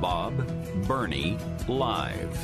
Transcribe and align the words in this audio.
Bob 0.00 0.46
Burney 0.86 1.36
Live. 1.68 2.38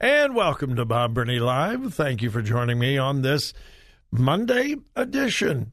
And 0.00 0.34
welcome 0.34 0.74
to 0.76 0.86
Bob 0.86 1.12
Burney 1.12 1.40
Live. 1.40 1.92
Thank 1.92 2.22
you 2.22 2.30
for 2.30 2.40
joining 2.40 2.78
me 2.78 2.96
on 2.96 3.20
this 3.20 3.52
Monday 4.10 4.76
edition. 4.96 5.72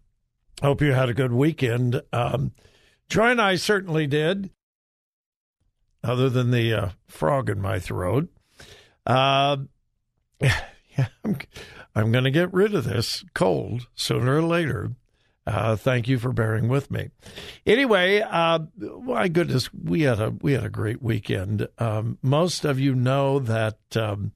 Hope 0.61 0.81
you 0.81 0.91
had 0.91 1.07
a 1.07 1.13
good 1.13 1.31
weekend. 1.31 2.01
Um, 2.11 2.51
Joy 3.07 3.31
and 3.31 3.41
I 3.41 3.55
certainly 3.55 4.05
did, 4.05 4.49
other 6.03 6.29
than 6.29 6.51
the 6.51 6.73
uh, 6.73 6.89
frog 7.07 7.49
in 7.49 7.61
my 7.61 7.79
throat. 7.79 8.27
Uh, 9.05 9.57
yeah, 10.41 11.07
I'm, 11.23 11.37
I'm 11.95 12.11
going 12.11 12.25
to 12.25 12.31
get 12.31 12.53
rid 12.53 12.75
of 12.75 12.83
this 12.83 13.23
cold 13.33 13.87
sooner 13.95 14.37
or 14.37 14.43
later. 14.43 14.91
Uh, 15.45 15.75
thank 15.75 16.07
you 16.07 16.19
for 16.19 16.31
bearing 16.31 16.67
with 16.67 16.91
me. 16.91 17.09
Anyway, 17.65 18.21
uh, 18.21 18.59
my 18.77 19.27
goodness, 19.27 19.73
we 19.73 20.01
had 20.01 20.19
a 20.19 20.29
we 20.29 20.53
had 20.53 20.63
a 20.63 20.69
great 20.69 21.01
weekend. 21.01 21.67
Um, 21.79 22.19
most 22.21 22.63
of 22.63 22.79
you 22.79 22.93
know 22.93 23.39
that 23.39 23.79
um, 23.95 24.33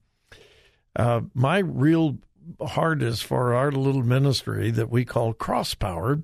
uh, 0.96 1.22
my 1.34 1.60
real 1.60 2.18
heart 2.60 3.04
is 3.04 3.22
for 3.22 3.54
our 3.54 3.72
little 3.72 4.04
ministry 4.04 4.72
that 4.72 4.90
we 4.90 5.06
call 5.06 5.34
Cross 5.34 5.76
Power, 5.76 6.22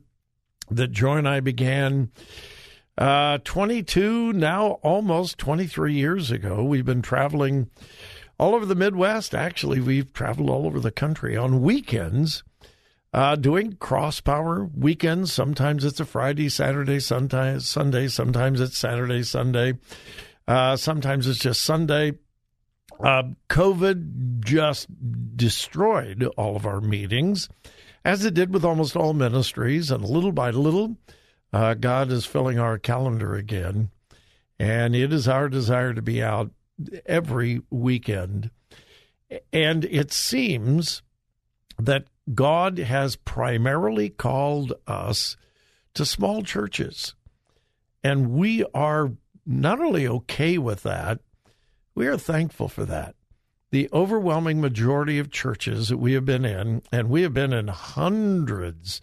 that 0.69 0.91
Joy 0.91 1.17
and 1.17 1.29
I 1.29 1.41
began 1.41 2.11
uh, 2.97 3.37
22 3.43 4.33
now 4.33 4.79
almost 4.83 5.37
23 5.37 5.93
years 5.93 6.31
ago. 6.31 6.63
We've 6.63 6.85
been 6.85 7.01
traveling 7.03 7.69
all 8.39 8.55
over 8.55 8.65
the 8.65 8.75
Midwest. 8.75 9.35
Actually, 9.35 9.79
we've 9.79 10.11
traveled 10.11 10.49
all 10.49 10.65
over 10.65 10.79
the 10.79 10.91
country 10.91 11.37
on 11.37 11.61
weekends 11.61 12.43
uh, 13.13 13.35
doing 13.35 13.73
cross 13.73 14.21
power 14.21 14.69
weekends. 14.73 15.33
Sometimes 15.33 15.83
it's 15.83 15.99
a 15.99 16.05
Friday, 16.05 16.49
Saturday, 16.49 16.99
sometimes 16.99 17.67
Sunday. 17.67 18.07
Sometimes 18.07 18.61
it's 18.61 18.77
Saturday, 18.77 19.23
Sunday. 19.23 19.73
Uh, 20.47 20.75
sometimes 20.75 21.27
it's 21.27 21.39
just 21.39 21.61
Sunday. 21.61 22.13
Uh, 23.03 23.23
COVID 23.49 24.41
just 24.43 24.87
destroyed 25.35 26.23
all 26.37 26.55
of 26.55 26.65
our 26.65 26.81
meetings, 26.81 27.49
as 28.05 28.25
it 28.25 28.33
did 28.33 28.53
with 28.53 28.63
almost 28.63 28.95
all 28.95 29.13
ministries. 29.13 29.91
And 29.91 30.05
little 30.05 30.31
by 30.31 30.51
little, 30.51 30.97
uh, 31.51 31.73
God 31.73 32.11
is 32.11 32.25
filling 32.25 32.59
our 32.59 32.77
calendar 32.77 33.35
again. 33.35 33.89
And 34.59 34.95
it 34.95 35.11
is 35.11 35.27
our 35.27 35.49
desire 35.49 35.93
to 35.93 36.01
be 36.01 36.21
out 36.21 36.51
every 37.05 37.61
weekend. 37.69 38.51
And 39.51 39.85
it 39.85 40.11
seems 40.11 41.01
that 41.79 42.05
God 42.33 42.77
has 42.77 43.15
primarily 43.15 44.09
called 44.09 44.73
us 44.87 45.37
to 45.93 46.05
small 46.05 46.43
churches. 46.43 47.15
And 48.03 48.31
we 48.31 48.63
are 48.73 49.11
not 49.45 49.79
only 49.79 50.07
okay 50.07 50.57
with 50.57 50.83
that, 50.83 51.19
we 51.95 52.07
are 52.07 52.17
thankful 52.17 52.67
for 52.67 52.85
that. 52.85 53.15
The 53.71 53.89
overwhelming 53.93 54.59
majority 54.59 55.17
of 55.17 55.31
churches 55.31 55.89
that 55.89 55.97
we 55.97 56.13
have 56.13 56.25
been 56.25 56.45
in, 56.45 56.81
and 56.91 57.09
we 57.09 57.21
have 57.21 57.33
been 57.33 57.53
in 57.53 57.69
hundreds 57.69 59.01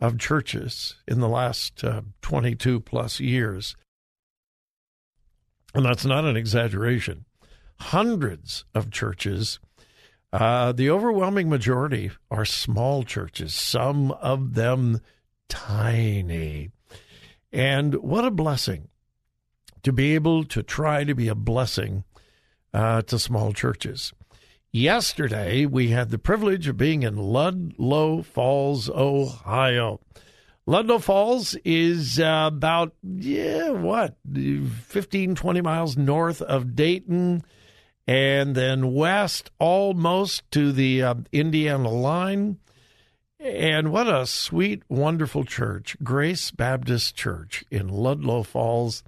of 0.00 0.18
churches 0.18 0.96
in 1.06 1.20
the 1.20 1.28
last 1.28 1.82
uh, 1.84 2.02
22 2.22 2.80
plus 2.80 3.20
years, 3.20 3.76
and 5.74 5.84
that's 5.84 6.04
not 6.04 6.24
an 6.24 6.36
exaggeration, 6.36 7.24
hundreds 7.78 8.64
of 8.74 8.90
churches 8.90 9.58
uh, 10.32 10.72
the 10.72 10.90
overwhelming 10.90 11.48
majority 11.48 12.10
are 12.30 12.44
small 12.44 13.02
churches, 13.02 13.54
some 13.54 14.12
of 14.12 14.54
them 14.54 15.00
tiny. 15.48 16.70
And 17.52 17.94
what 17.96 18.24
a 18.24 18.30
blessing 18.30 18.88
to 19.82 19.92
be 19.92 20.14
able 20.14 20.44
to 20.44 20.62
try 20.62 21.04
to 21.04 21.14
be 21.14 21.28
a 21.28 21.34
blessing 21.34 22.04
uh, 22.72 23.02
to 23.02 23.18
small 23.18 23.52
churches. 23.52 24.12
Yesterday, 24.72 25.66
we 25.66 25.88
had 25.88 26.10
the 26.10 26.18
privilege 26.18 26.68
of 26.68 26.76
being 26.76 27.02
in 27.02 27.16
Ludlow 27.16 28.22
Falls, 28.22 28.88
Ohio. 28.88 30.00
Ludlow 30.64 31.00
Falls 31.00 31.56
is 31.64 32.20
uh, 32.20 32.50
about, 32.52 32.94
yeah, 33.02 33.70
what, 33.70 34.16
15, 34.32 35.34
20 35.34 35.60
miles 35.60 35.96
north 35.96 36.40
of 36.40 36.76
Dayton 36.76 37.42
and 38.10 38.56
then 38.56 38.92
west 38.92 39.52
almost 39.60 40.42
to 40.50 40.72
the 40.72 41.00
uh, 41.00 41.14
Indiana 41.30 41.90
line. 41.90 42.58
And 43.38 43.92
what 43.92 44.08
a 44.08 44.26
sweet, 44.26 44.82
wonderful 44.88 45.44
church, 45.44 45.96
Grace 46.02 46.50
Baptist 46.50 47.14
Church 47.14 47.64
in 47.70 47.86
Ludlow 47.86 48.42
Falls. 48.42 49.04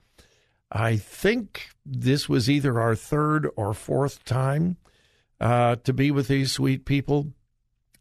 I 0.71 0.99
think 0.99 1.71
this 1.85 2.29
was 2.29 2.49
either 2.49 2.81
our 2.81 2.95
third 2.95 3.49
or 3.57 3.75
fourth 3.75 4.25
time 4.25 4.77
uh, 5.41 5.75
to 5.83 5.93
be 5.93 6.13
with 6.13 6.29
these 6.29 6.53
sweet 6.53 6.85
people. 6.85 7.33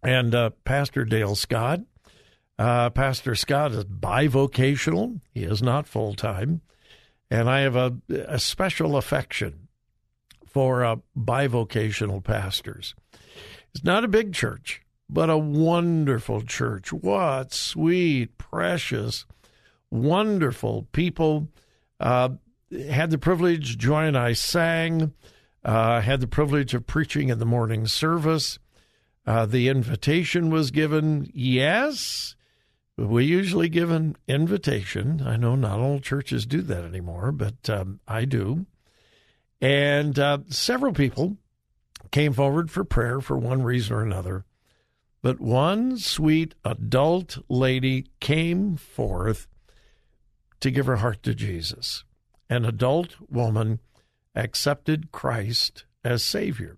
And 0.04 0.36
uh, 0.36 0.52
Pastor 0.66 1.04
Dale 1.04 1.34
Scott. 1.34 1.80
Uh, 2.60 2.92
Pastor 2.92 3.34
Scott 3.34 3.72
is 3.72 3.86
bivocational, 3.86 5.20
he 5.34 5.46
is 5.46 5.64
not 5.64 5.88
full 5.88 6.14
time. 6.14 6.62
And 7.32 7.50
I 7.50 7.62
have 7.62 7.76
a, 7.76 7.98
a 8.28 8.38
special 8.38 8.98
affection 8.98 9.61
for 10.52 10.84
uh, 10.84 10.98
bivocational 11.18 12.24
pastors. 12.24 12.96
It's 13.74 13.84
not 13.84 14.04
a 14.04 14.10
big 14.10 14.34
church, 14.34 14.82
but 15.10 15.30
a 15.30 15.38
wonderful 15.38 16.42
church. 16.42 16.92
What 16.92 17.54
sweet, 17.54 18.38
precious, 18.38 19.26
wonderful 19.90 20.88
people. 20.92 21.48
Uh, 22.00 22.30
had 22.90 23.12
the 23.12 23.18
privilege, 23.18 23.78
Joy 23.78 24.06
and 24.06 24.18
I 24.18 24.34
sang, 24.34 25.14
uh, 25.64 26.02
had 26.02 26.22
the 26.22 26.28
privilege 26.28 26.74
of 26.74 26.88
preaching 26.88 27.30
in 27.30 27.40
the 27.40 27.46
morning 27.46 27.86
service. 27.86 28.60
Uh, 29.26 29.46
the 29.46 29.68
invitation 29.68 30.50
was 30.50 30.72
given, 30.72 31.30
yes. 31.34 32.36
We 32.98 33.26
usually 33.26 33.70
give 33.70 33.92
an 33.92 34.16
invitation. 34.28 35.22
I 35.26 35.38
know 35.38 35.56
not 35.56 35.80
all 35.80 36.00
churches 36.00 36.46
do 36.46 36.62
that 36.64 36.84
anymore, 36.84 37.32
but 37.32 37.70
um, 37.70 38.00
I 38.08 38.26
do. 38.26 38.66
And 39.62 40.18
uh, 40.18 40.40
several 40.50 40.94
people 40.94 41.38
came 42.10 42.34
forward 42.34 42.72
for 42.72 42.84
prayer 42.84 43.22
for 43.22 43.38
one 43.38 43.64
reason 43.64 43.96
or 43.96 44.02
another. 44.02 44.46
But 45.22 45.40
one 45.40 45.98
sweet 45.98 46.56
adult 46.66 47.38
lady 47.48 48.08
came 48.20 48.76
forth 48.76 49.48
to 50.62 50.72
give 50.72 50.88
her 50.88 50.98
heart 50.98 51.22
to 51.24 51.36
Jesus. 51.36 52.04
An 52.50 52.66
adult 52.66 53.16
woman 53.30 53.80
accepted 54.36 55.12
Christ 55.12 55.86
as 56.04 56.24
Savior. 56.24 56.78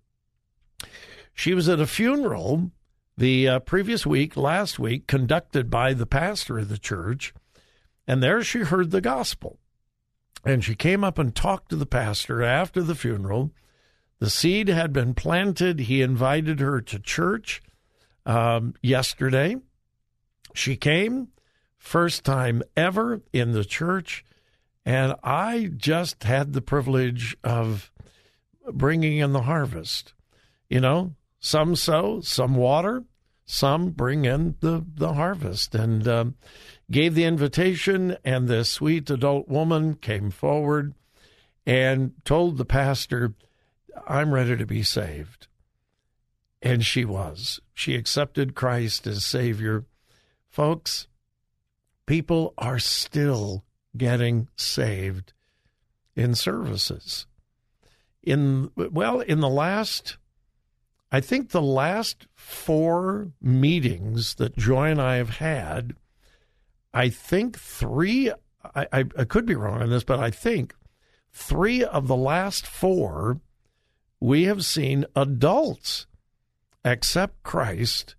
She 1.33 1.53
was 1.53 1.69
at 1.69 1.79
a 1.79 1.87
funeral 1.87 2.71
the 3.17 3.47
uh, 3.47 3.59
previous 3.59 4.05
week, 4.05 4.35
last 4.35 4.79
week, 4.79 5.07
conducted 5.07 5.69
by 5.69 5.93
the 5.93 6.05
pastor 6.05 6.59
of 6.59 6.69
the 6.69 6.77
church, 6.77 7.33
and 8.07 8.21
there 8.21 8.43
she 8.43 8.59
heard 8.59 8.91
the 8.91 9.01
gospel. 9.01 9.59
And 10.43 10.63
she 10.63 10.75
came 10.75 11.03
up 11.03 11.17
and 11.17 11.33
talked 11.33 11.69
to 11.69 11.75
the 11.75 11.85
pastor 11.85 12.43
after 12.43 12.81
the 12.81 12.95
funeral. 12.95 13.51
The 14.19 14.29
seed 14.29 14.67
had 14.67 14.93
been 14.93 15.13
planted. 15.13 15.81
He 15.81 16.01
invited 16.01 16.59
her 16.59 16.81
to 16.81 16.99
church 16.99 17.61
um, 18.25 18.73
yesterday. 18.81 19.55
She 20.53 20.75
came, 20.75 21.29
first 21.77 22.23
time 22.23 22.61
ever 22.77 23.21
in 23.31 23.51
the 23.53 23.65
church, 23.65 24.23
and 24.85 25.15
I 25.23 25.71
just 25.75 26.23
had 26.23 26.53
the 26.53 26.61
privilege 26.61 27.35
of 27.43 27.91
bringing 28.71 29.17
in 29.17 29.33
the 29.33 29.43
harvest. 29.43 30.13
You 30.69 30.81
know, 30.81 31.15
some 31.39 31.75
sow, 31.75 32.21
some 32.21 32.55
water, 32.55 33.03
some 33.45 33.91
bring 33.91 34.25
in 34.25 34.55
the, 34.59 34.85
the 34.95 35.13
harvest. 35.13 35.75
And 35.75 36.07
um, 36.07 36.35
gave 36.89 37.15
the 37.15 37.25
invitation, 37.25 38.17
and 38.23 38.47
this 38.47 38.69
sweet 38.69 39.09
adult 39.09 39.47
woman 39.47 39.95
came 39.95 40.31
forward 40.31 40.93
and 41.65 42.13
told 42.25 42.57
the 42.57 42.65
pastor, 42.65 43.33
I'm 44.07 44.33
ready 44.33 44.57
to 44.57 44.65
be 44.65 44.83
saved. 44.83 45.47
And 46.61 46.85
she 46.85 47.03
was. 47.05 47.59
She 47.73 47.95
accepted 47.95 48.55
Christ 48.55 49.05
as 49.07 49.25
Savior. 49.25 49.85
Folks, 50.49 51.07
people 52.05 52.53
are 52.57 52.79
still 52.79 53.65
getting 53.97 54.47
saved 54.55 55.33
in 56.15 56.35
services. 56.35 57.25
In 58.21 58.71
well, 58.75 59.19
in 59.19 59.41
the 59.41 59.49
last 59.49 60.17
I 61.13 61.21
think 61.21 61.49
the 61.49 61.61
last 61.61 62.25
four 62.33 63.31
meetings 63.39 64.33
that 64.35 64.57
Joy 64.57 64.89
and 64.89 64.99
I 64.99 65.17
have 65.17 65.37
had, 65.37 65.95
I 66.91 67.09
think 67.09 67.59
three, 67.59 68.31
I, 68.73 68.87
I, 68.91 69.05
I, 69.15 69.23
could 69.25 69.45
be 69.45 69.53
wrong 69.53 69.83
on 69.83 69.91
this, 69.91 70.03
but 70.03 70.19
I 70.19 70.31
think 70.31 70.73
three 71.31 71.83
of 71.83 72.07
the 72.07 72.15
last 72.15 72.65
four, 72.65 73.39
we 74.19 74.45
have 74.45 74.65
seen 74.65 75.05
adults 75.15 76.07
accept 76.83 77.43
Christ 77.43 78.15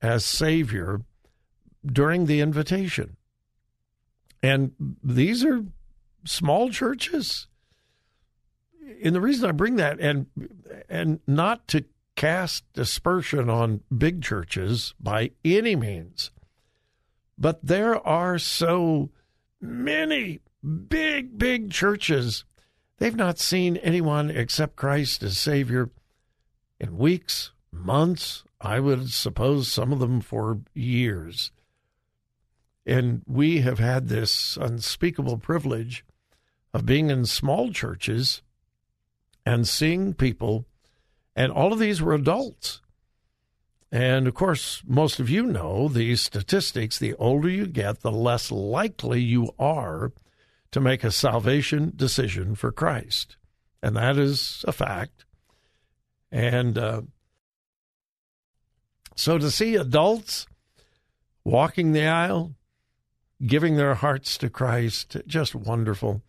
as 0.00 0.24
Savior 0.24 1.02
during 1.84 2.24
the 2.24 2.40
invitation. 2.40 3.18
And 4.42 4.72
these 5.04 5.44
are 5.44 5.66
small 6.24 6.70
churches. 6.70 7.46
And 9.04 9.14
the 9.14 9.20
reason 9.20 9.50
I 9.50 9.52
bring 9.52 9.76
that, 9.76 10.00
and 10.00 10.26
and 10.88 11.20
not 11.26 11.68
to 11.68 11.84
cast 12.18 12.64
dispersion 12.72 13.48
on 13.48 13.80
big 13.96 14.20
churches 14.20 14.92
by 14.98 15.30
any 15.44 15.76
means. 15.76 16.32
But 17.38 17.64
there 17.64 18.04
are 18.04 18.40
so 18.40 19.10
many 19.60 20.40
big, 20.88 21.38
big 21.38 21.70
churches. 21.70 22.44
They've 22.98 23.14
not 23.14 23.38
seen 23.38 23.76
anyone 23.76 24.30
except 24.30 24.74
Christ 24.74 25.22
as 25.22 25.38
Savior 25.38 25.90
in 26.80 26.98
weeks, 26.98 27.52
months, 27.70 28.42
I 28.60 28.80
would 28.80 29.10
suppose 29.10 29.68
some 29.68 29.92
of 29.92 30.00
them 30.00 30.20
for 30.20 30.58
years. 30.74 31.52
And 32.84 33.22
we 33.28 33.60
have 33.60 33.78
had 33.78 34.08
this 34.08 34.56
unspeakable 34.56 35.38
privilege 35.38 36.04
of 36.74 36.84
being 36.84 37.10
in 37.10 37.26
small 37.26 37.70
churches 37.70 38.42
and 39.46 39.68
seeing 39.68 40.14
people 40.14 40.66
and 41.38 41.52
all 41.52 41.72
of 41.72 41.78
these 41.78 42.02
were 42.02 42.14
adults. 42.14 42.80
And 43.92 44.26
of 44.26 44.34
course, 44.34 44.82
most 44.84 45.20
of 45.20 45.30
you 45.30 45.46
know 45.46 45.86
these 45.86 46.20
statistics 46.20 46.98
the 46.98 47.14
older 47.14 47.48
you 47.48 47.68
get, 47.68 48.00
the 48.00 48.10
less 48.10 48.50
likely 48.50 49.20
you 49.20 49.54
are 49.56 50.10
to 50.72 50.80
make 50.80 51.04
a 51.04 51.12
salvation 51.12 51.92
decision 51.94 52.56
for 52.56 52.72
Christ. 52.72 53.36
And 53.80 53.96
that 53.96 54.18
is 54.18 54.64
a 54.66 54.72
fact. 54.72 55.26
And 56.32 56.76
uh, 56.76 57.02
so 59.14 59.38
to 59.38 59.48
see 59.48 59.76
adults 59.76 60.48
walking 61.44 61.92
the 61.92 62.08
aisle, 62.08 62.56
giving 63.46 63.76
their 63.76 63.94
hearts 63.94 64.36
to 64.38 64.50
Christ, 64.50 65.16
just 65.28 65.54
wonderful. 65.54 66.20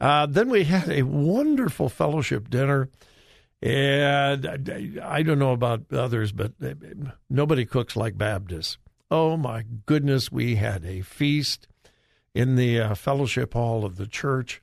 Uh, 0.00 0.26
then 0.26 0.48
we 0.48 0.62
had 0.62 0.88
a 0.88 1.02
wonderful 1.02 1.88
fellowship 1.88 2.48
dinner 2.48 2.88
and 3.64 5.00
I 5.02 5.22
don't 5.22 5.38
know 5.38 5.52
about 5.52 5.90
others, 5.90 6.32
but 6.32 6.52
nobody 7.30 7.64
cooks 7.64 7.96
like 7.96 8.18
Baptists. 8.18 8.76
Oh 9.10 9.38
my 9.38 9.64
goodness, 9.86 10.30
we 10.30 10.56
had 10.56 10.84
a 10.84 11.00
feast 11.00 11.66
in 12.34 12.56
the 12.56 12.78
uh, 12.78 12.94
fellowship 12.94 13.54
hall 13.54 13.86
of 13.86 13.96
the 13.96 14.06
church 14.06 14.60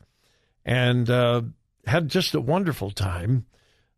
and 0.64 1.10
uh, 1.10 1.42
had 1.88 2.10
just 2.10 2.36
a 2.36 2.42
wonderful 2.42 2.92
time. 2.92 3.48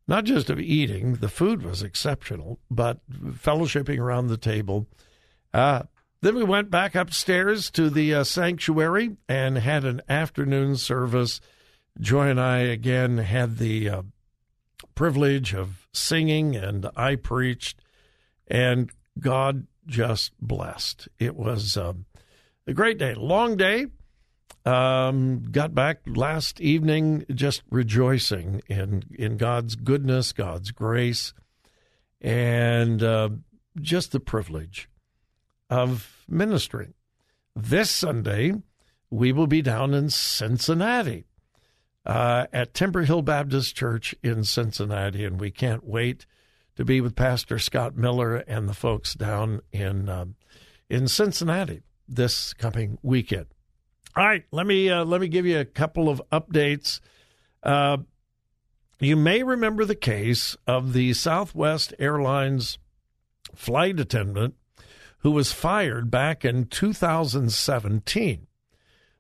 Not 0.07 0.23
just 0.23 0.49
of 0.49 0.59
eating, 0.59 1.15
the 1.15 1.29
food 1.29 1.63
was 1.63 1.83
exceptional, 1.83 2.59
but 2.71 2.99
fellowshipping 3.11 3.99
around 3.99 4.27
the 4.27 4.37
table. 4.37 4.87
Uh, 5.53 5.83
then 6.21 6.35
we 6.35 6.43
went 6.45 6.69
back 6.69 6.95
upstairs 6.95 7.69
to 7.71 7.89
the 7.89 8.13
uh, 8.13 8.23
sanctuary 8.23 9.17
and 9.27 9.57
had 9.57 9.83
an 9.83 10.01
afternoon 10.07 10.77
service. 10.77 11.41
Joy 11.99 12.29
and 12.29 12.39
I 12.39 12.59
again 12.59 13.17
had 13.17 13.57
the 13.57 13.89
uh, 13.89 14.01
privilege 14.95 15.53
of 15.53 15.87
singing, 15.93 16.55
and 16.55 16.89
I 16.95 17.15
preached, 17.15 17.79
and 18.47 18.91
God 19.19 19.67
just 19.85 20.33
blessed. 20.39 21.07
It 21.19 21.35
was 21.35 21.77
um, 21.77 22.05
a 22.67 22.73
great 22.73 22.97
day, 22.97 23.13
long 23.13 23.57
day. 23.57 23.87
Um, 24.65 25.43
got 25.51 25.75
back 25.75 25.99
last 26.05 26.61
evening 26.61 27.25
just 27.33 27.63
rejoicing 27.69 28.61
in 28.67 29.03
in 29.13 29.35
God's 29.35 29.75
goodness, 29.75 30.31
God's 30.31 30.71
grace, 30.71 31.33
and 32.21 33.03
uh, 33.03 33.29
just 33.81 34.13
the 34.13 34.21
privilege 34.21 34.89
of 35.69 36.23
ministering. 36.29 36.93
This 37.55 37.89
Sunday, 37.89 38.53
we 39.09 39.31
will 39.31 39.47
be 39.47 39.61
down 39.61 39.93
in 39.93 40.09
Cincinnati 40.09 41.25
uh, 42.05 42.47
at 42.51 42.73
Timber 42.73 43.03
Hill 43.03 43.21
Baptist 43.21 43.75
Church 43.75 44.15
in 44.23 44.43
Cincinnati, 44.43 45.23
and 45.23 45.39
we 45.39 45.51
can't 45.51 45.85
wait 45.85 46.25
to 46.75 46.83
be 46.83 47.01
with 47.01 47.15
Pastor 47.15 47.59
Scott 47.59 47.95
Miller 47.95 48.37
and 48.37 48.67
the 48.67 48.73
folks 48.73 49.13
down 49.13 49.61
in 49.71 50.09
um, 50.09 50.35
in 50.89 51.07
Cincinnati 51.07 51.83
this 52.07 52.53
coming 52.53 52.97
weekend. 53.01 53.47
All 54.15 54.25
right, 54.25 54.43
let 54.51 54.67
me 54.67 54.89
uh, 54.89 55.05
let 55.05 55.21
me 55.21 55.27
give 55.27 55.45
you 55.45 55.59
a 55.59 55.65
couple 55.65 56.09
of 56.09 56.21
updates. 56.31 56.99
Uh, 57.61 57.97
you 58.99 59.15
may 59.15 59.43
remember 59.43 59.85
the 59.85 59.95
case 59.95 60.55
of 60.67 60.93
the 60.93 61.13
Southwest 61.13 61.93
Airlines 61.99 62.77
flight 63.55 63.99
attendant 63.99 64.55
who 65.19 65.31
was 65.31 65.51
fired 65.51 66.11
back 66.11 66.43
in 66.43 66.65
2017. 66.65 68.47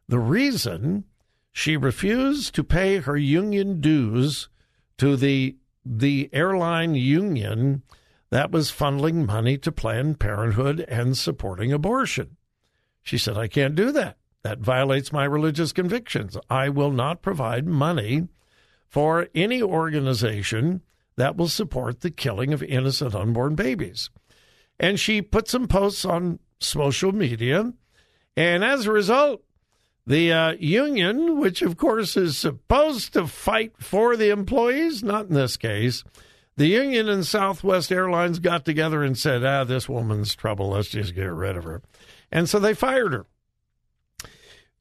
The 0.07 0.19
reason 0.19 1.05
she 1.53 1.77
refused 1.77 2.53
to 2.55 2.63
pay 2.63 2.97
her 2.97 3.15
union 3.15 3.79
dues 3.79 4.49
to 4.97 5.15
the 5.15 5.55
the 5.85 6.29
airline 6.33 6.95
union 6.95 7.83
that 8.31 8.51
was 8.51 8.71
funneling 8.71 9.27
money 9.27 9.57
to 9.59 9.71
Planned 9.71 10.19
Parenthood 10.19 10.79
and 10.87 11.17
supporting 11.17 11.71
abortion. 11.71 12.37
She 13.03 13.17
said, 13.17 13.37
I 13.37 13.47
can't 13.47 13.75
do 13.75 13.91
that. 13.91 14.17
That 14.43 14.59
violates 14.59 15.11
my 15.11 15.25
religious 15.25 15.71
convictions. 15.71 16.37
I 16.49 16.69
will 16.69 16.91
not 16.91 17.21
provide 17.21 17.67
money 17.67 18.27
for 18.87 19.27
any 19.35 19.61
organization 19.61 20.81
that 21.17 21.35
will 21.35 21.49
support 21.49 22.01
the 22.01 22.11
killing 22.11 22.53
of 22.53 22.63
innocent 22.63 23.13
unborn 23.13 23.55
babies. 23.55 24.09
And 24.79 24.99
she 24.99 25.21
put 25.21 25.47
some 25.47 25.67
posts 25.67 26.05
on 26.05 26.39
social 26.59 27.11
media. 27.11 27.73
And 28.35 28.63
as 28.63 28.85
a 28.85 28.91
result, 28.91 29.43
the 30.05 30.31
uh, 30.33 30.51
union, 30.59 31.39
which 31.39 31.61
of 31.61 31.77
course 31.77 32.17
is 32.17 32.37
supposed 32.37 33.13
to 33.13 33.27
fight 33.27 33.73
for 33.79 34.15
the 34.17 34.29
employees, 34.29 35.03
not 35.03 35.27
in 35.27 35.33
this 35.33 35.55
case, 35.57 36.03
The 36.55 36.67
union 36.67 37.09
and 37.09 37.25
Southwest 37.25 37.91
Airlines 37.91 38.39
got 38.39 38.63
together 38.63 39.03
and 39.03 39.17
said, 39.17 39.43
ah, 39.43 39.63
this 39.63 39.89
woman's 39.89 40.35
trouble. 40.35 40.69
Let's 40.69 40.89
just 40.89 41.15
get 41.15 41.31
rid 41.31 41.57
of 41.57 41.63
her. 41.63 41.81
And 42.31 42.47
so 42.47 42.59
they 42.59 42.75
fired 42.75 43.13
her. 43.13 43.25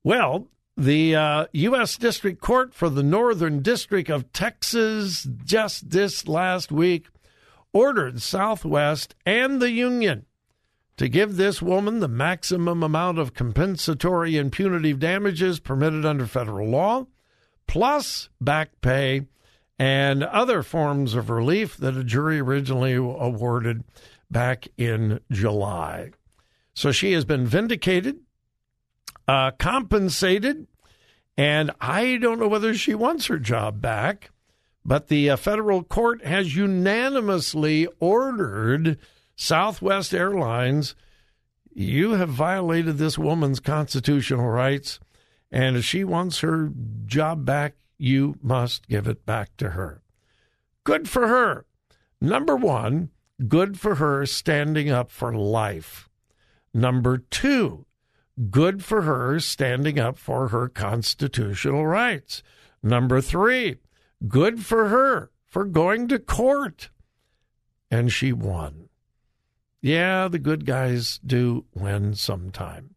Well, 0.05 0.49
the 0.76 1.17
uh, 1.17 1.47
U.S. 1.52 1.97
District 1.97 2.41
Court 2.41 2.75
for 2.75 2.91
the 2.91 3.02
Northern 3.02 3.62
District 3.62 4.11
of 4.11 4.33
Texas 4.33 5.26
just 5.45 5.91
this 5.91 6.29
last 6.29 6.71
week 6.71 7.07
ordered 7.73 8.21
Southwest 8.21 9.14
and 9.25 9.61
the 9.61 9.71
union 9.71 10.26
to 10.97 11.09
give 11.09 11.37
this 11.37 11.63
woman 11.63 12.01
the 12.01 12.09
maximum 12.09 12.83
amount 12.83 13.19
of 13.19 13.35
compensatory 13.35 14.37
and 14.37 14.53
punitive 14.53 14.99
damages 14.99 15.61
permitted 15.61 16.05
under 16.05 16.27
federal 16.27 16.69
law, 16.69 17.07
plus 17.67 18.29
back 18.41 18.81
pay 18.81 19.27
and 19.79 20.23
other 20.23 20.63
forms 20.63 21.15
of 21.15 21.31
relief 21.31 21.77
that 21.77 21.97
a 21.97 22.05
jury 22.05 22.39
originally 22.39 22.95
awarded 22.95 23.83
back 24.31 24.69
in 24.77 25.21
July. 25.31 26.11
So 26.75 26.93
she 26.93 27.13
has 27.13 27.25
been 27.25 27.47
vindicated 27.47 28.19
uh, 29.29 29.51
compensated. 29.53 30.67
And 31.37 31.71
I 31.81 32.19
don't 32.19 32.39
know 32.39 32.49
whether 32.49 32.75
she 32.75 32.95
wants 32.95 33.27
her 33.27 33.39
job 33.39 33.81
back, 33.81 34.31
but 34.85 35.09
the 35.09 35.31
uh, 35.31 35.37
federal 35.37 35.83
court 35.83 36.25
has 36.25 36.55
unanimously 36.55 37.89
ordered 37.99 38.99
Southwest 39.37 40.15
Airlines 40.15 40.95
you 41.75 42.12
have 42.12 42.29
violated 42.29 42.99
this 42.99 43.17
woman's 43.17 43.59
constitutional 43.59 44.49
rights, 44.51 45.01
and 45.51 45.77
if 45.77 45.85
she 45.85 46.05
wants 46.05 46.41
her 46.41 46.71
job 47.07 47.47
back, 47.47 47.77
you 47.97 48.37
must 48.43 48.89
give 48.89 49.07
it 49.07 49.25
back 49.25 49.57
to 49.57 49.71
her. 49.71 50.03
Good 50.85 51.09
for 51.09 51.29
her. 51.29 51.65
Number 52.21 52.57
one, 52.57 53.09
good 53.49 53.81
for 53.81 53.95
her 53.95 54.27
standing 54.27 54.91
up 54.91 55.11
for 55.11 55.33
life. 55.33 56.11
Number 56.75 57.17
two, 57.17 57.87
Good 58.51 58.83
for 58.83 59.03
her 59.03 59.41
standing 59.41 59.99
up 59.99 60.17
for 60.17 60.49
her 60.49 60.69
constitutional 60.69 61.87
rights. 61.87 62.43
Number 62.83 63.21
three, 63.21 63.77
good 64.27 64.65
for 64.65 64.89
her 64.89 65.31
for 65.47 65.65
going 65.67 66.09
to 66.09 66.19
court. 66.19 66.89
And 67.91 68.11
she 68.11 68.33
won. 68.33 68.82
Yeah, 69.83 70.29
the 70.29 70.39
good 70.39 70.65
guys 70.65 71.19
do 71.27 71.65
win 71.75 72.15
sometime. 72.15 72.95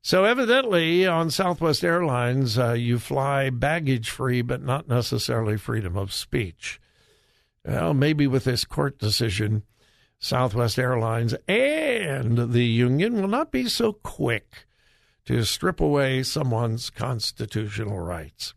So, 0.00 0.24
evidently, 0.24 1.06
on 1.06 1.30
Southwest 1.30 1.82
Airlines, 1.82 2.56
uh, 2.56 2.72
you 2.74 2.98
fly 3.00 3.50
baggage 3.50 4.10
free, 4.10 4.40
but 4.42 4.62
not 4.62 4.86
necessarily 4.86 5.56
freedom 5.56 5.96
of 5.96 6.12
speech. 6.12 6.80
Well, 7.64 7.94
maybe 7.94 8.26
with 8.26 8.44
this 8.44 8.64
court 8.64 8.98
decision, 8.98 9.64
Southwest 10.18 10.78
Airlines 10.78 11.34
and 11.48 12.52
the 12.52 12.64
union 12.64 13.20
will 13.20 13.28
not 13.28 13.50
be 13.50 13.68
so 13.68 13.92
quick 13.92 14.66
to 15.24 15.42
strip 15.42 15.80
away 15.80 16.22
someone's 16.22 16.90
constitutional 16.90 17.98
rights. 17.98 18.54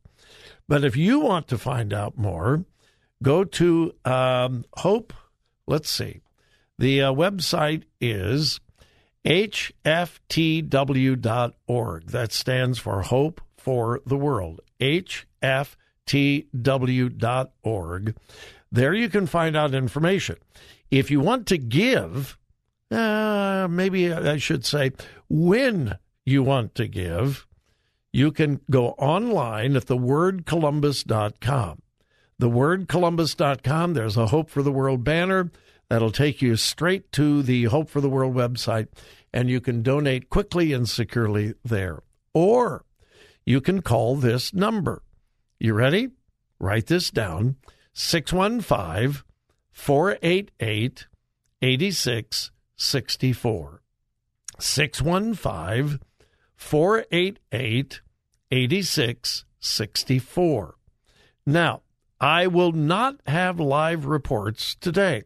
But 0.71 0.85
if 0.85 0.97
you 0.97 1.19
want 1.19 1.49
to 1.49 1.59
find 1.59 1.93
out 1.93 2.17
more, 2.17 2.65
go 3.25 3.43
to 3.43 3.93
um, 4.05 4.65
Hope. 4.75 5.13
Let's 5.67 5.91
see. 5.91 6.21
The 6.79 7.03
uh, 7.03 7.13
website 7.13 7.83
is 8.01 8.61
hftw.org. 9.25 10.07
That 12.07 12.33
stands 12.33 12.79
for 12.79 13.03
Hope 13.03 13.41
for 13.57 14.01
the 14.07 14.17
World. 14.17 14.61
hftw.org. 14.81 15.75
There 18.71 18.95
you 18.95 19.09
can 19.09 19.27
find 19.27 19.57
out 19.57 19.75
information. 19.75 20.37
If 20.89 21.11
you 21.11 21.19
want 21.19 21.47
to 21.47 21.59
give, 21.59 22.39
uh, 22.93 23.67
maybe 23.69 24.13
I 24.13 24.37
should 24.37 24.65
say, 24.65 24.93
when 25.29 25.99
you 26.25 26.45
want 26.45 26.77
to 26.77 26.87
give, 26.87 27.49
you 28.13 28.33
can 28.33 28.61
go 28.71 28.89
online 28.93 29.77
at 29.77 29.85
thewordcolumbus.com. 29.87 31.83
Thewordcolumbus.com, 32.41 33.95
there's 33.95 34.17
a 34.17 34.29
Hope 34.29 34.51
for 34.51 34.63
the 34.63 34.73
World 34.73 35.05
banner 35.05 35.51
that'll 35.89 36.11
take 36.11 36.41
you 36.41 36.57
straight 36.57 37.13
to 37.13 37.43
the 37.43 37.65
Hope 37.65 37.91
for 37.91 38.01
the 38.01 38.09
World 38.09 38.35
website, 38.35 38.89
and 39.33 39.51
you 39.51 39.61
can 39.61 39.83
donate 39.83 40.31
quickly 40.31 40.73
and 40.73 40.89
securely 40.89 41.55
there. 41.65 41.99
Or 42.33 42.85
you 43.45 43.61
can 43.61 43.83
call 43.83 44.15
this 44.17 44.55
number. 44.55 45.03
You 45.59 45.75
ready? 45.75 46.11
Write 46.59 46.87
this 46.87 47.11
down 47.11 47.57
615 47.93 49.23
488 49.73 51.07
8664. 51.63 53.83
615 54.59 56.01
488 56.61 58.01
8664. 58.53 60.75
Now, 61.47 61.81
I 62.21 62.47
will 62.47 62.73
not 62.73 63.17
have 63.27 63.59
live 63.59 64.05
reports 64.05 64.75
today. 64.75 65.23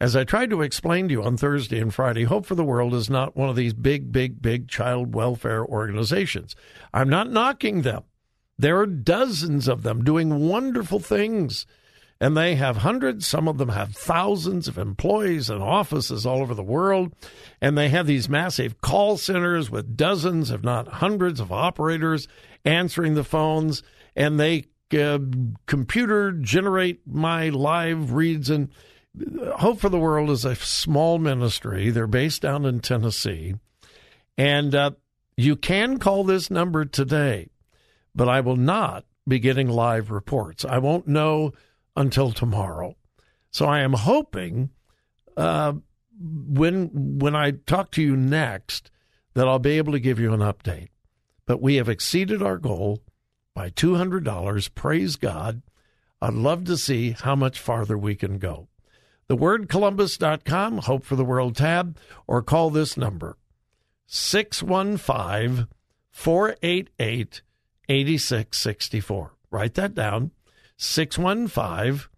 As 0.00 0.16
I 0.16 0.24
tried 0.24 0.48
to 0.50 0.62
explain 0.62 1.08
to 1.08 1.12
you 1.12 1.22
on 1.22 1.36
Thursday 1.36 1.78
and 1.78 1.92
Friday, 1.92 2.24
Hope 2.24 2.46
for 2.46 2.54
the 2.54 2.64
World 2.64 2.94
is 2.94 3.10
not 3.10 3.36
one 3.36 3.50
of 3.50 3.56
these 3.56 3.74
big, 3.74 4.10
big, 4.10 4.40
big 4.40 4.66
child 4.66 5.14
welfare 5.14 5.62
organizations. 5.64 6.56
I'm 6.94 7.10
not 7.10 7.30
knocking 7.30 7.82
them. 7.82 8.04
There 8.58 8.78
are 8.78 8.86
dozens 8.86 9.68
of 9.68 9.82
them 9.82 10.02
doing 10.02 10.48
wonderful 10.48 11.00
things. 11.00 11.66
And 12.20 12.36
they 12.36 12.56
have 12.56 12.78
hundreds, 12.78 13.26
some 13.26 13.46
of 13.46 13.58
them 13.58 13.68
have 13.68 13.94
thousands 13.94 14.66
of 14.66 14.76
employees 14.76 15.48
and 15.48 15.62
offices 15.62 16.26
all 16.26 16.40
over 16.40 16.54
the 16.54 16.64
world. 16.64 17.14
And 17.60 17.78
they 17.78 17.90
have 17.90 18.06
these 18.06 18.28
massive 18.28 18.80
call 18.80 19.16
centers 19.16 19.70
with 19.70 19.96
dozens, 19.96 20.50
if 20.50 20.62
not 20.62 20.88
hundreds, 20.88 21.38
of 21.38 21.52
operators 21.52 22.26
answering 22.64 23.14
the 23.14 23.22
phones. 23.22 23.84
And 24.16 24.40
they 24.40 24.64
uh, 24.92 25.20
computer 25.66 26.32
generate 26.32 27.06
my 27.06 27.50
live 27.50 28.12
reads. 28.12 28.50
And 28.50 28.70
Hope 29.58 29.78
for 29.78 29.88
the 29.88 29.98
World 29.98 30.30
is 30.30 30.44
a 30.44 30.56
small 30.56 31.18
ministry. 31.18 31.90
They're 31.90 32.08
based 32.08 32.42
down 32.42 32.64
in 32.64 32.80
Tennessee. 32.80 33.54
And 34.36 34.74
uh, 34.74 34.90
you 35.36 35.54
can 35.54 35.98
call 35.98 36.24
this 36.24 36.50
number 36.50 36.84
today 36.84 37.48
but 38.18 38.28
I 38.28 38.40
will 38.40 38.56
not 38.56 39.04
be 39.26 39.38
getting 39.38 39.68
live 39.68 40.10
reports. 40.10 40.64
I 40.64 40.78
won't 40.78 41.06
know 41.06 41.52
until 41.98 42.30
tomorrow. 42.30 42.96
So 43.50 43.66
I 43.66 43.80
am 43.80 43.92
hoping 43.92 44.70
uh, 45.36 45.74
when 46.18 47.18
when 47.18 47.34
I 47.34 47.50
talk 47.50 47.90
to 47.92 48.02
you 48.02 48.16
next 48.16 48.90
that 49.34 49.48
I'll 49.48 49.58
be 49.58 49.78
able 49.78 49.92
to 49.92 50.00
give 50.00 50.20
you 50.20 50.32
an 50.32 50.40
update. 50.40 50.88
But 51.44 51.60
we 51.60 51.74
have 51.76 51.88
exceeded 51.88 52.42
our 52.42 52.56
goal 52.56 53.02
by 53.54 53.70
two 53.70 53.96
hundred 53.96 54.24
dollars. 54.24 54.68
Praise 54.68 55.16
God. 55.16 55.62
I'd 56.22 56.34
love 56.34 56.64
to 56.64 56.76
see 56.76 57.12
how 57.12 57.36
much 57.36 57.60
farther 57.60 57.98
we 57.98 58.14
can 58.14 58.38
go. 58.38 58.68
The 59.28 59.36
word 59.36 59.68
Columbus.com, 59.68 60.78
Hope 60.78 61.04
for 61.04 61.16
the 61.16 61.24
World 61.24 61.54
tab, 61.56 61.96
or 62.26 62.42
call 62.42 62.70
this 62.70 62.96
number 62.96 63.36
615 64.06 65.68
488 66.10 67.42
8664. 67.88 69.34
Write 69.50 69.74
that 69.74 69.94
down 69.94 70.32
615 70.78 72.08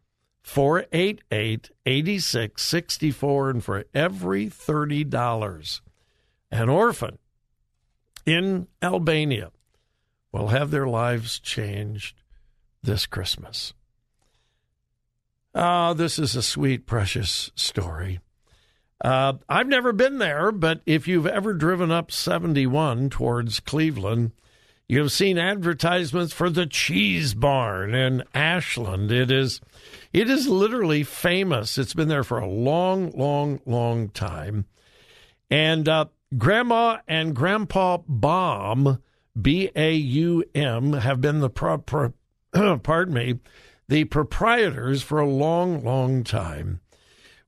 488 0.43 1.71
8664. 1.87 3.51
And 3.51 3.65
for 3.65 3.85
every 3.95 4.47
$30, 4.47 5.81
an 6.51 6.69
orphan 6.69 7.19
in 8.25 8.69
Albania 8.83 9.51
will 10.33 10.49
have 10.49 10.71
their 10.71 10.87
lives 10.87 11.41
changed 11.41 12.23
this 12.83 13.07
Christmas. 13.07 13.75
Ah, 15.55 15.95
this 15.95 16.19
is 16.19 16.37
a 16.37 16.43
sweet, 16.43 16.87
precious 16.87 17.51
story. 17.57 18.21
Uh, 19.03 19.35
I've 19.49 19.67
never 19.67 19.93
been 19.93 20.19
there, 20.19 20.53
but 20.53 20.83
if 20.87 21.09
you've 21.09 21.27
ever 21.27 21.55
driven 21.55 21.91
up 21.91 22.13
71 22.13 23.11
towards 23.11 23.59
Cleveland, 23.59 24.33
you 24.91 24.99
have 24.99 25.13
seen 25.13 25.39
advertisements 25.39 26.33
for 26.33 26.51
the 26.51 26.67
Cheese 26.67 27.33
Barn 27.33 27.95
in 27.95 28.25
Ashland. 28.35 29.13
It 29.13 29.31
is, 29.31 29.61
it 30.13 30.29
is 30.29 30.49
literally 30.49 31.05
famous. 31.05 31.79
It's 31.79 31.95
been 31.95 32.09
there 32.09 32.25
for 32.25 32.41
a 32.41 32.49
long, 32.49 33.13
long, 33.13 33.61
long 33.67 34.09
time. 34.09 34.65
And 35.49 35.89
uh, 35.89 36.07
Grandma 36.37 36.99
and 37.07 37.37
Grandpa 37.37 37.99
Baum, 38.09 39.01
B 39.41 39.71
A 39.77 39.95
U 39.95 40.43
M, 40.57 40.95
have 40.95 41.21
been 41.21 41.39
the 41.39 41.51
pro, 41.51 41.79
pro, 41.79 42.13
pardon 42.83 43.15
me, 43.15 43.39
the 43.87 44.07
proprietors 44.07 45.05
for 45.05 45.21
a 45.21 45.31
long, 45.31 45.85
long 45.85 46.25
time. 46.25 46.81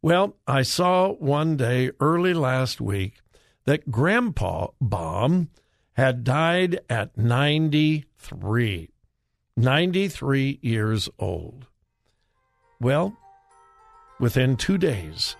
Well, 0.01 0.37
I 0.47 0.63
saw 0.63 1.09
one 1.15 1.57
day 1.57 1.91
early 1.99 2.35
last 2.35 2.81
week 2.81 3.15
that 3.65 3.91
Grandpa 3.91 4.69
Baum 4.81 5.49
had 5.95 6.25
died 6.25 6.81
at 6.89 7.17
93. 7.17 8.89
93 9.57 10.59
years 10.63 11.09
old. 11.19 11.67
Well, 12.81 13.17
within 14.19 14.57
two 14.57 14.79
days, 14.79 15.37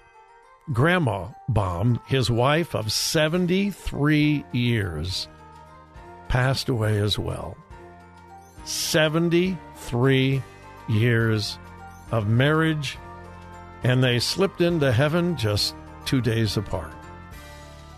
Grandma 0.73 1.29
Baum, 1.49 2.01
his 2.07 2.31
wife 2.31 2.75
of 2.75 2.93
73 2.93 4.45
years, 4.53 5.29
passed 6.29 6.69
away 6.69 6.99
as 6.99 7.19
well. 7.19 7.57
73 8.65 10.43
years 10.89 11.59
of 12.11 12.29
marriage, 12.29 12.99
and 13.83 14.05
they 14.05 14.19
slipped 14.19 14.61
into 14.61 14.93
heaven 14.93 15.37
just 15.37 15.75
two 16.05 16.21
days 16.21 16.57
apart. 16.57 16.93